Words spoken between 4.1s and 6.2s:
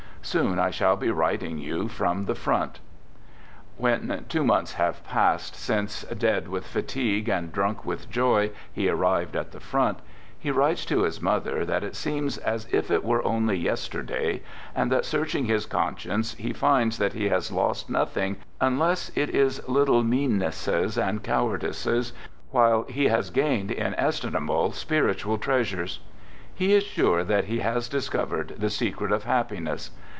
two months have passed since"